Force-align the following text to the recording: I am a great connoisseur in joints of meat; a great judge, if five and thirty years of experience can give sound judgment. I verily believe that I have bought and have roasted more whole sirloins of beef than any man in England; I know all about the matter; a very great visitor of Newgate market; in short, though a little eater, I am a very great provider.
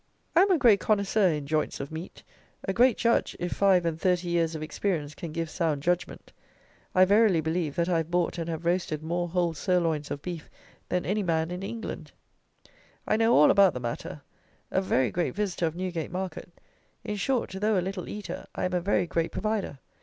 I 0.35 0.41
am 0.41 0.49
a 0.49 0.57
great 0.57 0.79
connoisseur 0.79 1.29
in 1.31 1.45
joints 1.45 1.79
of 1.79 1.91
meat; 1.91 2.23
a 2.63 2.73
great 2.73 2.97
judge, 2.97 3.37
if 3.39 3.51
five 3.53 3.85
and 3.85 4.01
thirty 4.01 4.29
years 4.29 4.55
of 4.55 4.63
experience 4.63 5.13
can 5.13 5.31
give 5.31 5.47
sound 5.47 5.83
judgment. 5.83 6.33
I 6.95 7.05
verily 7.05 7.39
believe 7.39 7.75
that 7.75 7.87
I 7.87 7.97
have 7.97 8.09
bought 8.09 8.39
and 8.39 8.49
have 8.49 8.65
roasted 8.65 9.03
more 9.03 9.29
whole 9.29 9.53
sirloins 9.53 10.09
of 10.09 10.23
beef 10.23 10.49
than 10.89 11.05
any 11.05 11.21
man 11.21 11.51
in 11.51 11.61
England; 11.61 12.13
I 13.07 13.15
know 13.15 13.35
all 13.35 13.51
about 13.51 13.75
the 13.75 13.79
matter; 13.79 14.21
a 14.71 14.81
very 14.81 15.11
great 15.11 15.35
visitor 15.35 15.67
of 15.67 15.75
Newgate 15.75 16.09
market; 16.11 16.49
in 17.03 17.15
short, 17.15 17.51
though 17.51 17.77
a 17.77 17.79
little 17.87 18.09
eater, 18.09 18.47
I 18.55 18.65
am 18.65 18.73
a 18.73 18.81
very 18.81 19.05
great 19.05 19.31
provider. 19.31 19.77